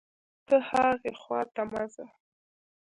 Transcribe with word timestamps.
ته 0.47 0.55
هاغې 0.69 1.11
خوا 1.21 1.41
ته 1.53 1.61
مه 1.71 1.83
ځه 1.93 2.05